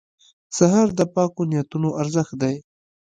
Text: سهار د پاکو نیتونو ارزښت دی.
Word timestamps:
سهار 0.57 0.87
د 0.99 1.01
پاکو 1.13 1.41
نیتونو 1.51 1.89
ارزښت 2.01 2.33
دی. 2.41 2.55